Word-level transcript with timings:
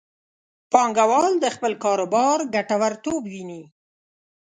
پانګوال 0.71 1.33
د 1.39 1.45
خپل 1.55 1.73
کاروبار 1.83 2.37
ګټورتوب 2.55 3.21
ویني. 3.31 3.61